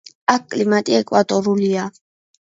[0.35, 1.83] აქ კლიმატი ეკვატორულია.